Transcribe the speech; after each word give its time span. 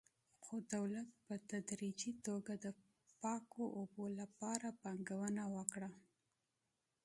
خو 0.43 0.55
دولت 0.73 1.07
په 1.25 1.33
تدریجي 1.49 2.11
توګه 2.27 2.53
د 2.63 2.67
پاکو 3.21 3.63
اوبو 3.79 4.03
لپاره 4.19 4.67
پانګونه 4.81 5.43
وکړه. 5.55 5.89